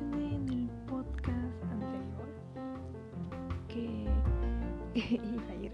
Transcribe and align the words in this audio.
en 0.00 0.48
el 0.48 0.70
podcast 0.86 1.62
anterior, 1.70 2.28
que 3.68 4.06
iba 4.94 5.48
a 5.48 5.54
ir 5.54 5.72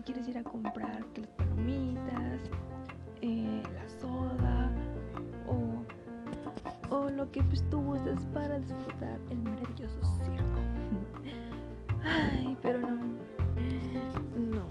Si 0.00 0.04
quieres 0.04 0.28
ir 0.28 0.38
a 0.38 0.42
comprar 0.42 1.04
que 1.12 1.20
las 1.20 1.30
palomitas, 1.32 2.40
eh, 3.20 3.62
la 3.74 3.86
soda 4.00 4.72
o, 5.46 7.10
lo 7.10 7.30
que 7.30 7.42
pues, 7.42 7.62
tú 7.68 7.82
gustes 7.82 8.18
para 8.32 8.58
disfrutar 8.60 9.20
el 9.28 9.36
maravilloso 9.40 10.00
circo. 10.24 10.60
Ay, 12.02 12.56
pero 12.62 12.80
no, 12.80 12.88
no, 12.96 14.66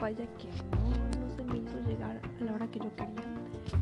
vaya 0.00 0.26
que 0.36 0.48
no, 0.72 1.20
no 1.20 1.36
se 1.36 1.44
me 1.44 1.58
hizo 1.58 1.78
llegar 1.86 2.20
a 2.40 2.44
la 2.44 2.54
hora 2.54 2.66
que 2.66 2.80
yo 2.80 2.90
quería. 2.96 3.22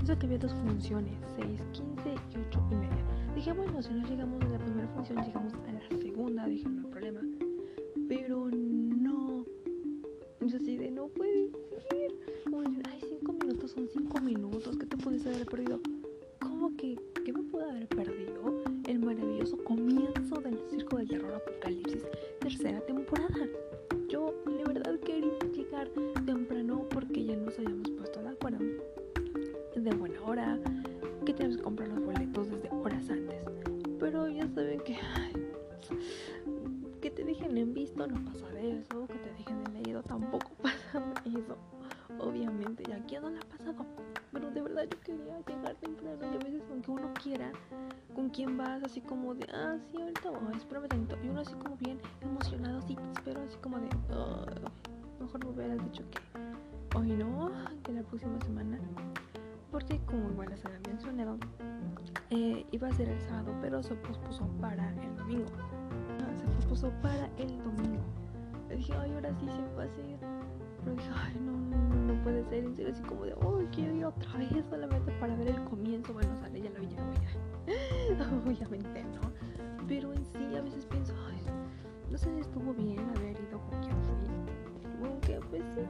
Eso 0.03 0.19
que 0.19 0.27
había 0.27 0.39
dos 0.39 0.53
funciones, 0.53 1.15
6, 1.37 1.63
15 1.73 2.11
y 2.11 2.37
8 2.49 2.69
y 2.73 2.75
media. 2.75 3.05
Dije, 3.35 3.53
bueno, 3.55 3.81
si 3.81 3.95
no 3.95 4.07
llegamos 4.07 4.43
a 4.43 4.49
la 4.49 4.59
primera 4.59 4.89
función, 4.89 5.25
llegamos 5.25 5.55
a 5.55 5.73
la 5.73 5.99
segunda, 5.99 6.45
dije, 6.45 6.69
puedo 17.63 17.71
haber 17.77 17.89
perdido? 17.89 18.65
El 18.89 18.99
maravilloso 18.99 19.57
comienzo 19.63 20.41
del 20.41 20.59
Circo 20.69 20.97
del 20.97 21.09
Terror 21.09 21.35
Apocalipsis, 21.35 22.05
tercera 22.41 22.81
temporada. 22.81 23.47
Yo, 24.09 24.35
de 24.47 24.65
verdad, 24.65 24.99
quería 24.99 25.39
llegar 25.55 25.89
temprano 26.27 26.85
porque 26.91 27.25
ya 27.25 27.37
nos 27.37 27.57
habíamos 27.59 27.89
puesto 27.91 28.21
de 28.21 28.29
acuerdo 28.31 28.65
de 29.77 29.91
buena 29.95 30.21
hora, 30.23 30.59
que 31.25 31.35
tienes 31.35 31.57
que 31.57 31.63
comprar 31.63 31.89
los 31.89 32.05
boletos 32.05 32.51
desde 32.51 32.69
horas 32.71 33.09
antes. 33.09 33.45
Pero 34.01 34.29
ya 34.29 34.49
saben 34.49 34.81
que 34.81 34.97
ay, 34.97 35.33
que 37.01 37.11
te 37.11 37.23
dejen 37.23 37.57
en 37.57 37.75
visto 37.75 38.05
no 38.09 38.25
pasa 38.25 38.49
de 38.49 38.81
eso, 38.81 39.07
que 39.07 39.19
te 39.19 39.31
dejen 39.39 39.67
en 39.67 39.75
leído 39.75 40.03
tampoco 40.03 40.51
pasa 40.63 41.01
de 41.25 41.31
eso. 41.39 41.57
Yo 44.85 45.01
quería 45.01 45.39
llegar 45.47 45.75
temprano 45.77 46.19
y 46.23 46.35
a 46.35 46.39
veces 46.39 46.63
aunque 46.71 46.91
uno 46.91 47.13
quiera, 47.23 47.53
con 48.15 48.29
quién 48.31 48.57
vas 48.57 48.83
así 48.83 49.01
como 49.01 49.35
de, 49.35 49.47
ah, 49.53 49.77
sí, 49.91 50.01
ahorita 50.01 50.31
voy, 50.31 50.57
espérame 50.57 50.89
tantito. 50.89 51.17
Y 51.25 51.29
uno 51.29 51.41
así 51.41 51.55
como 51.55 51.77
bien 51.77 51.99
emocionado, 52.21 52.79
así, 52.79 52.97
pero 53.25 53.41
así 53.43 53.57
como 53.59 53.79
de, 53.79 53.89
"Ah, 54.11 54.45
mejor 55.21 55.45
me 55.45 55.51
hubieras 55.51 55.83
dicho 55.85 56.03
que 56.11 56.99
hoy 56.99 57.09
no, 57.13 57.51
que 57.83 57.93
la 57.93 58.03
próxima 58.03 58.39
semana 58.41 58.79
porque 59.71 59.99
como 60.05 60.29
igual 60.31 60.51
les 60.51 60.63
había 60.67 60.79
mencionado, 60.81 61.39
eh, 62.29 62.67
iba 62.73 62.89
a 62.89 62.93
ser 62.93 63.09
el 63.09 63.19
sábado, 63.23 63.55
pero 63.63 63.83
se 63.83 63.95
pospuso 63.95 64.47
para 64.61 64.91
el 64.91 65.17
domingo. 65.17 65.47
Ah, 66.21 66.39
se 66.39 66.45
pospuso 66.57 66.91
para 67.01 67.27
el 67.39 67.57
domingo. 67.65 68.03
Le 68.69 68.77
dije, 68.77 68.93
ay, 69.01 69.13
ahora 69.13 69.35
sí 69.41 69.47
se 69.49 69.75
va 69.75 69.85
a 69.85 69.87
hacer. 69.87 70.05
Serio, 72.61 72.89
así 72.91 73.03
como 73.03 73.25
de, 73.25 73.35
oh, 73.35 73.61
quiero 73.73 73.95
ir 73.95 74.05
otra 74.05 74.39
vez 74.39 74.65
solamente 74.69 75.13
para 75.13 75.35
ver 75.37 75.49
el 75.49 75.65
comienzo. 75.65 76.13
Bueno, 76.13 76.35
sale, 76.37 76.61
ya 76.61 76.71
lo 76.71 76.81
vi, 76.81 76.89
ya 76.89 77.01
lo 77.01 77.11
vi. 77.11 77.19
ya. 77.19 78.39
Obviamente, 78.45 79.05
¿no? 79.05 79.21
Pero 79.89 80.13
en 80.13 80.25
sí, 80.25 80.57
a 80.57 80.61
veces 80.63 80.87
pienso, 80.87 81.15
no 82.11 82.19
sé 82.19 82.33
si 82.35 82.41
estuvo 82.41 82.73
bien 82.75 83.01
haber 83.17 83.37
ido 83.41 83.61
con 83.71 83.81
quien 83.81 83.97
fui. 84.03 85.09
Aunque, 85.09 85.41
pues 85.51 85.65
sí. 85.75 85.83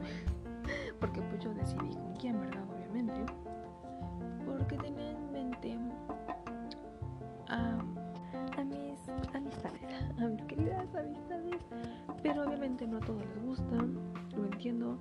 Porque 0.99 1.21
pues 1.21 1.43
yo 1.43 1.53
decidí 1.53 1.93
con 1.95 2.15
quién, 2.15 2.39
¿verdad? 2.39 2.63
Obviamente 2.73 3.25
porque 4.45 4.77
tenía 4.77 5.11
en 5.11 5.31
mente 5.31 5.77
a, 7.47 7.77
a 8.57 8.63
mis 8.63 8.99
amistades, 9.33 9.81
a 10.19 10.27
mis 10.27 10.41
queridas 10.45 10.95
amistades, 10.95 11.61
pero 12.21 12.43
obviamente 12.43 12.87
no 12.87 12.97
a 12.97 13.01
todos 13.01 13.23
les 13.25 13.43
gusta, 13.43 13.75
lo 14.35 14.45
entiendo, 14.45 14.97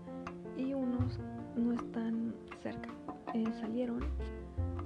y 0.56 0.74
unos 0.74 1.18
no 1.56 1.72
están 1.72 2.34
cerca. 2.62 2.88
Eh, 3.34 3.46
salieron 3.60 4.00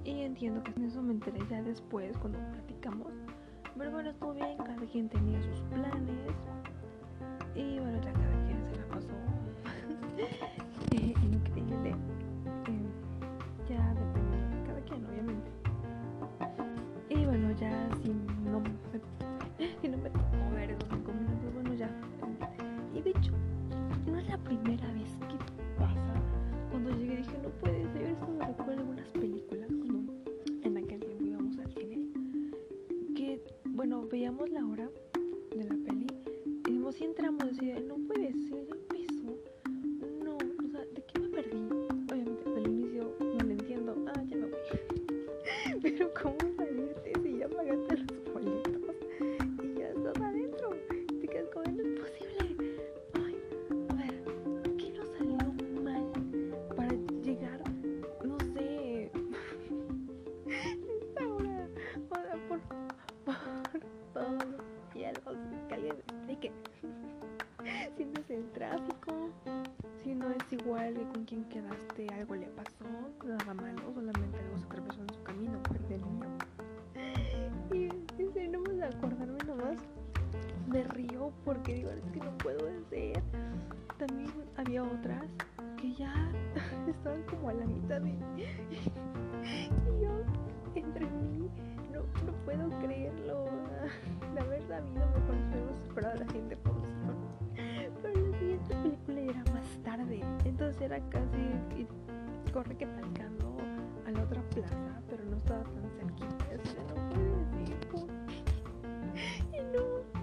y 0.04 0.20
entiendo 0.20 0.62
que 0.62 0.72
eso 0.84 1.02
me 1.02 1.12
enteré 1.12 1.40
ya 1.50 1.62
después 1.62 2.16
cuando 2.18 2.38
platicamos, 2.52 3.12
pero 3.76 3.90
bueno, 3.90 4.10
estuvo 4.10 4.34
bien, 4.34 4.56
cada 4.56 4.86
quien 4.86 5.08
tenía 5.08 5.42
sus 5.42 5.60
planes. 5.62 6.36
Y 7.54 7.78
bueno, 7.80 8.00
ya 8.02 8.12
cada 8.12 8.35
Pero, 45.86 46.12
¿cómo 46.20 46.36
salirte 46.40 46.65
si 46.65 46.65
porque 81.46 81.74
digo, 81.74 81.90
es 81.90 82.02
que 82.12 82.18
no 82.18 82.36
puedo 82.38 82.58
ser. 82.90 83.22
También 83.98 84.30
había 84.56 84.82
otras 84.82 85.24
que 85.80 85.94
ya 85.94 86.12
estaban 86.88 87.22
como 87.22 87.48
a 87.48 87.54
la 87.54 87.64
mitad 87.64 88.00
de... 88.00 88.10
Y 88.10 90.02
yo, 90.02 90.10
entre 90.74 91.06
mí, 91.06 91.48
no, 91.92 92.00
no 92.26 92.32
puedo 92.44 92.68
creerlo. 92.80 93.46
De 94.34 94.40
haber 94.40 94.62
sabido, 94.64 95.06
mejor 95.06 95.36
hubiéramos 95.48 95.80
esperado 95.82 96.14
a 96.14 96.18
la 96.18 96.26
siguiente 96.26 96.56
función. 96.56 97.16
Pero 98.02 98.26
la 98.26 98.38
siguiente 98.38 98.74
película 98.74 99.20
era 99.20 99.52
más 99.52 99.66
tarde. 99.84 100.20
Entonces 100.44 100.82
era 100.82 100.98
casi 101.10 101.86
corre 102.52 102.76
que 102.76 102.86
talcando 102.86 103.56
a 104.06 104.10
la 104.10 104.22
otra 104.22 104.42
plaza, 104.50 105.00
pero 105.08 105.24
no 105.24 105.36
estaba 105.36 105.62
tan 105.62 105.90
cerquita. 105.96 106.44
Así 106.54 106.74
de, 106.74 106.82
no 106.82 107.50
puede 107.54 107.70
decir 107.70 108.15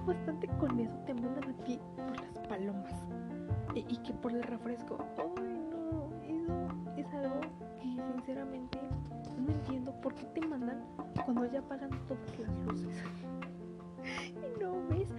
bastante 0.05 0.47
con 0.59 0.79
eso 0.79 0.97
te 1.05 1.13
mandan 1.13 1.49
a 1.49 1.63
ti 1.63 1.79
por 1.95 2.19
las 2.19 2.47
palomas 2.47 2.93
y 3.75 3.97
que 3.97 4.13
por 4.13 4.31
el 4.31 4.43
refresco. 4.43 4.97
Ay, 5.17 5.59
no, 5.71 6.09
eso 6.27 6.77
es 6.97 7.13
algo 7.13 7.41
que 7.81 8.01
sinceramente 8.13 8.79
no 9.37 9.51
entiendo 9.51 9.91
por 10.01 10.13
qué 10.13 10.25
te 10.25 10.47
mandan 10.47 10.83
cuando 11.25 11.45
ya 11.45 11.59
apagan 11.59 11.89
todas 12.07 12.39
las 12.39 12.55
luces. 12.65 13.03
y 14.29 14.61
no 14.61 14.73
ves 14.89 15.09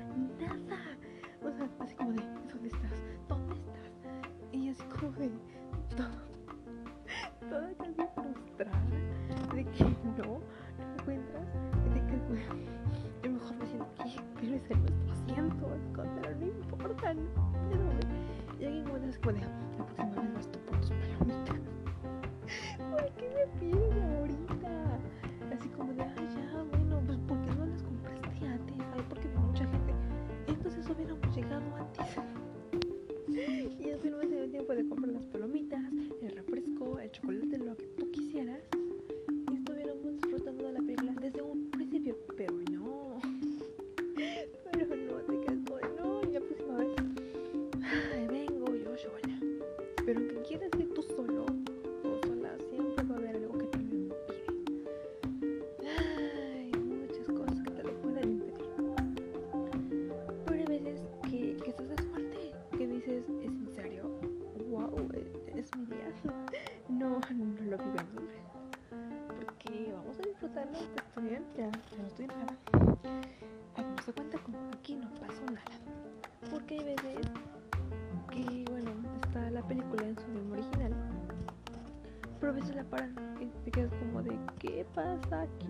veces 82.54 82.76
la 82.76 82.84
paran 82.84 83.14
y 83.40 83.46
te 83.64 83.70
quedas 83.70 83.92
como 83.94 84.22
de, 84.22 84.38
¿qué 84.58 84.86
pasa 84.94 85.42
aquí? 85.42 85.68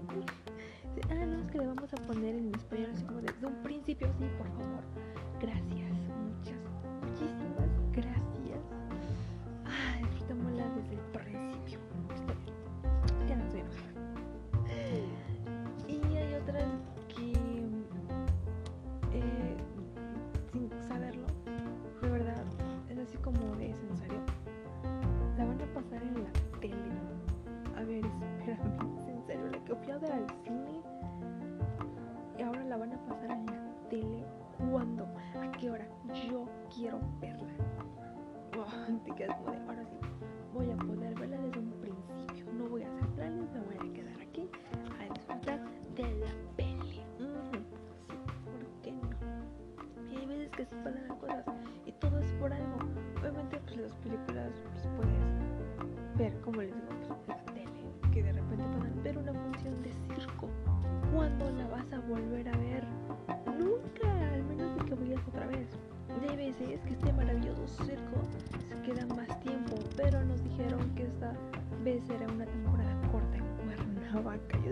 Ah, 1.10 1.26
no, 1.26 1.40
es 1.40 1.50
que 1.50 1.58
le 1.58 1.66
vamos 1.66 1.92
a 1.92 1.96
poner 2.06 2.36
en 2.36 2.54
español 2.54 2.90
así 2.92 3.04
como 3.04 3.20
de, 3.20 3.32
de 3.32 3.46
un 3.46 3.62
principio, 3.62 4.08
sí, 4.18 4.24
por 4.38 4.46
favor, 4.48 4.84
gracias. 5.40 5.83
que 39.24 39.30
es 39.30 39.36
como 39.38 39.52
de 39.52 39.58
ahora 39.58 39.84
sí, 39.84 39.96
voy 40.52 40.70
a 40.70 40.76
poder 40.76 41.14
verla 41.18 41.38
desde 41.38 41.58
un 41.58 41.70
principio. 41.80 42.52
No 42.52 42.68
voy 42.68 42.82
a 42.82 42.88
hacer 42.88 43.06
planes, 43.08 43.50
me 43.52 43.60
voy 43.60 43.76
a 43.76 43.92
quedar 43.94 44.20
aquí 44.20 44.50
a 45.00 45.12
disfrutar 45.12 45.60
de 45.96 46.14
la 46.18 46.32
peli. 46.56 47.00
Mm, 47.18 47.50
sí, 47.50 47.58
¿por 48.44 48.82
qué 48.82 48.92
no? 48.92 50.12
Y 50.12 50.16
hay 50.16 50.26
veces 50.26 50.50
que 50.50 50.64
se 50.66 50.76
pasan 50.76 51.08
las 51.08 51.18
cosas 51.18 51.44
y 51.86 51.92
todo 51.92 52.18
es 52.18 52.30
por 52.32 52.52
algo. 52.52 52.76
Obviamente, 53.20 53.60
pues 53.64 53.76
las 53.78 53.92
películas 53.96 54.52
pues, 54.72 54.88
puedes 54.96 56.18
ver, 56.18 56.40
como 56.42 56.60
les 56.60 56.74
digo, 56.74 56.86
pues, 56.88 57.28
la 57.28 57.44
tele, 57.54 58.12
que 58.12 58.22
de 58.22 58.32
repente 58.32 58.64
puedan 58.76 59.02
ver 59.02 59.18
una 59.18 59.32
función 59.32 59.82
de 59.82 59.92
circo. 59.92 60.48
¿Cuándo 61.14 61.50
la 61.52 61.66
vas 61.68 61.92
a 61.92 62.00
volver 62.00 62.48
a 62.48 62.56
ver? 62.58 62.84
Nunca, 63.58 64.34
al 64.34 64.44
menos 64.44 64.76
de 64.76 64.84
que 64.84 64.94
vayas 64.94 65.20
otra 65.28 65.46
vez. 65.46 65.68
De 66.20 66.36
veces 66.36 66.80
que 66.82 66.92
este 66.92 67.12
maravilloso 67.12 67.66
circo 67.84 68.20
se 68.68 68.82
queda 68.82 69.03
pero 70.04 70.22
nos 70.22 70.44
dijeron 70.44 70.94
que 70.94 71.04
esta 71.04 71.32
vez 71.82 72.02
era 72.10 72.30
una 72.30 72.44
temporada 72.44 72.94
corta 73.10 73.36
en 73.38 73.44
Cuernavaca. 73.56 74.63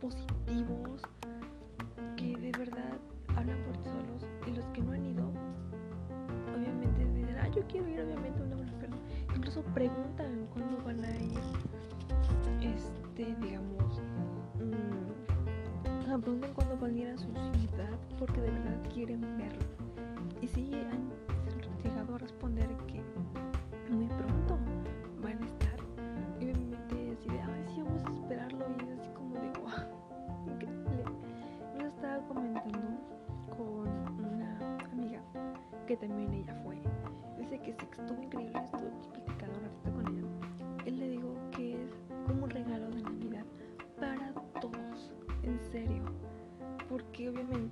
positivos 0.00 1.02
que 2.16 2.36
de 2.36 2.52
verdad 2.52 2.98
hablan 3.36 3.58
por 3.64 3.76
solos 3.84 4.26
y 4.46 4.50
los 4.52 4.64
que 4.66 4.82
no 4.82 4.92
han 4.92 5.04
ido, 5.04 5.30
obviamente 6.54 7.04
dicen, 7.14 7.36
ah, 7.40 7.48
yo 7.48 7.62
quiero 7.68 7.88
ir, 7.88 8.00
obviamente, 8.00 8.42
una 8.42 8.56
buena. 8.56 8.70
Incluso 9.36 9.62
preguntan 9.74 10.46
cuándo 10.52 10.82
van 10.84 11.04
a 11.04 11.16
ir, 11.16 11.40
este, 12.60 13.34
digamos, 13.40 14.00
mmm, 14.56 15.00
preguntan 16.20 16.52
cuándo 16.54 16.76
van 16.76 16.94
a 16.94 16.98
ir 16.98 17.08
a 17.08 17.16
su 17.16 17.28
ciudad 17.28 17.98
porque 18.18 18.40
de 18.40 18.50
verdad 18.50 18.78
quieren 18.92 19.20
verlo. 19.38 19.64
Y 20.40 20.48
si 20.48 20.54
sí, 20.54 20.74
han 20.74 21.10
llegado 21.82 22.14
a 22.16 22.18
responder 22.18 22.68
que 22.86 23.00
que 35.90 35.96
también 35.96 36.32
ella 36.32 36.54
fue. 36.62 36.76
Dice 37.36 37.58
que 37.58 37.72
se 37.72 37.82
estuvo 37.82 38.22
increíble, 38.22 38.60
estuvimos 38.62 39.08
platicando 39.08 39.58
un 39.58 39.64
ratito 39.64 39.92
con 39.92 40.06
ella. 40.06 40.28
Él 40.86 41.00
le 41.00 41.08
dijo 41.08 41.34
que 41.50 41.82
es 41.82 41.90
como 42.28 42.44
un 42.44 42.50
regalo 42.50 42.90
de 42.90 43.02
Navidad 43.02 43.44
para 43.98 44.32
todos, 44.60 45.12
en 45.42 45.58
serio. 45.72 46.04
Porque 46.88 47.28
obviamente 47.28 47.69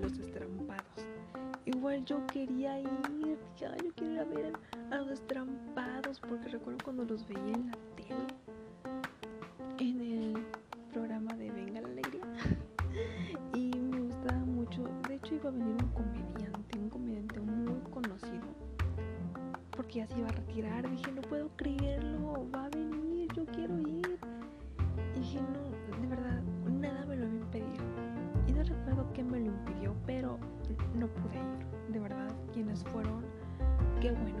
los 0.00 0.18
destrampados. 0.18 0.84
Igual 1.64 2.04
yo 2.04 2.26
quería 2.26 2.80
ir, 2.80 3.38
ya, 3.58 3.76
yo 3.76 3.92
quiero 3.94 4.12
ir 4.14 4.20
a 4.20 4.24
ver 4.24 4.52
a 4.90 4.96
los 4.96 5.08
destrampados 5.08 6.20
porque 6.20 6.48
recuerdo 6.48 6.78
cuando 6.84 7.04
los 7.04 7.26
veía 7.28 7.54
en 7.54 7.66
la 7.66 7.78
tele, 7.96 8.26
qué 34.00 34.12
bueno 34.12 34.40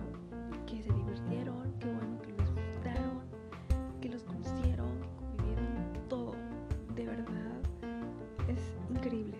que 0.66 0.82
se 0.82 0.90
divirtieron, 0.90 1.74
qué 1.78 1.86
bueno 1.92 2.18
que 2.22 2.32
lo 2.32 2.38
disfrutaron, 2.38 3.20
que 4.00 4.08
los 4.08 4.22
conocieron, 4.24 4.88
que 5.00 5.08
convivieron, 5.18 6.08
todo. 6.08 6.32
De 6.94 7.04
verdad, 7.04 7.60
es 8.48 8.58
increíble. 8.88 9.36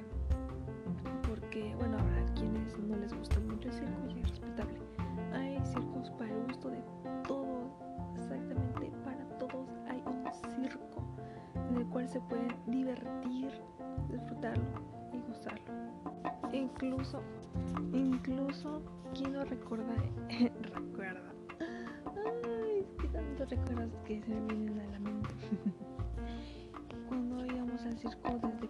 Porque, 1.27 1.75
bueno, 1.79 1.99
habrá 1.99 2.23
quienes 2.35 2.79
no 2.81 2.97
les 2.97 3.15
gusta 3.17 3.41
mucho 3.41 3.69
el 3.69 3.75
circo 3.75 4.09
y 4.15 4.21
es 4.21 4.29
respetable. 4.29 4.79
Hay 5.33 5.59
circos 5.65 6.11
para 6.11 6.31
el 6.31 6.43
gusto 6.45 6.69
de 6.69 6.83
todos, 7.27 7.73
exactamente 8.19 8.93
para 9.03 9.25
todos 9.39 9.71
hay 9.89 10.03
un 10.05 10.23
circo 10.55 11.03
en 11.71 11.77
el 11.77 11.87
cual 11.87 12.07
se 12.07 12.21
pueden 12.21 12.55
divertir, 12.67 13.51
disfrutarlo 14.11 15.00
y 15.13 15.19
gozarlo. 15.29 15.73
Incluso, 16.53 17.23
incluso, 17.93 18.83
¿quién 19.15 19.33
no 19.33 19.45
recuerda? 19.45 19.95
recuerda. 20.75 21.33
Ay, 21.61 22.81
es 22.81 23.03
que 23.03 23.09
tantos 23.09 23.51
recuerdos 23.51 23.93
que 24.05 24.21
se 24.23 24.35
me 24.35 24.55
vienen 24.55 24.81
a 24.81 24.87
la 24.93 24.99
mente. 25.01 25.35
Cuando 27.09 27.45
íbamos 27.47 27.81
al 27.83 27.99
circo 27.99 28.39
desde 28.43 28.69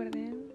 recuerden 0.00 0.49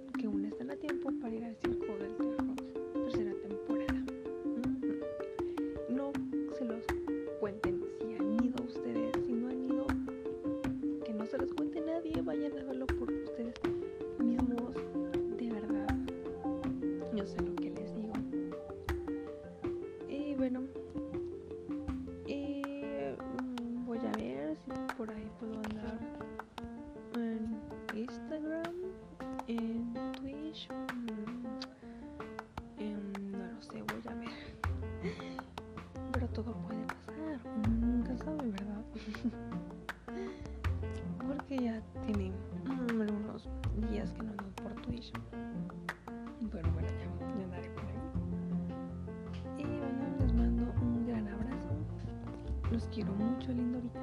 mucho, 53.16 53.52
lindoritas. 53.52 54.02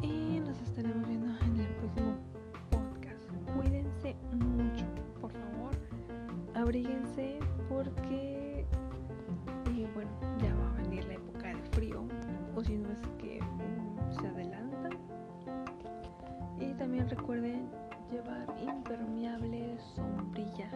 Y 0.00 0.40
nos 0.40 0.60
estaremos 0.62 1.06
viendo 1.06 1.28
en 1.44 1.60
el 1.60 1.74
próximo 1.76 2.16
podcast. 2.70 3.30
Cuídense 3.54 4.16
mucho, 4.32 4.84
por 5.20 5.32
favor. 5.32 5.74
Abríguense 6.54 7.38
porque, 7.68 8.66
bueno, 9.94 10.10
ya 10.40 10.54
va 10.54 10.70
a 10.70 10.82
venir 10.82 11.04
la 11.04 11.14
época 11.14 11.48
de 11.48 11.62
frío. 11.72 12.04
O 12.56 12.64
si 12.64 12.76
no 12.76 12.90
es 12.90 13.00
que 13.18 13.40
se 14.20 14.26
adelanta. 14.26 14.90
Y 16.58 16.72
también 16.74 17.08
recuerden 17.08 17.68
llevar 18.10 18.46
impermeable 18.60 19.78
sombrilla 19.94 20.68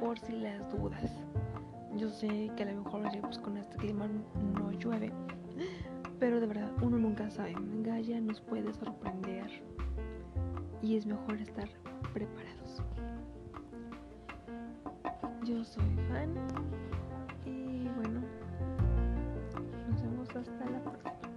por 0.00 0.18
si 0.18 0.32
las 0.32 0.68
dudas. 0.70 1.10
Yo 1.96 2.08
sé 2.08 2.50
que 2.56 2.62
a 2.62 2.66
lo 2.66 2.82
mejor 2.82 3.02
pues, 3.20 3.38
con 3.38 3.56
este 3.56 3.76
clima 3.76 4.08
no 4.54 4.70
llueve, 4.72 5.12
pero 6.18 6.40
de 6.40 6.46
verdad 6.46 6.70
uno 6.82 6.98
nunca 6.98 7.30
sabe. 7.30 7.54
Gaia 7.82 8.20
nos 8.20 8.40
puede 8.40 8.72
sorprender 8.72 9.50
y 10.82 10.96
es 10.96 11.06
mejor 11.06 11.40
estar 11.40 11.68
preparados. 12.12 12.82
Yo 15.44 15.64
soy 15.64 15.96
fan 16.08 16.34
y 17.44 17.88
bueno, 17.96 18.20
nos 19.88 20.02
vemos 20.02 20.28
hasta 20.36 20.70
la 20.70 20.80
próxima. 20.82 21.29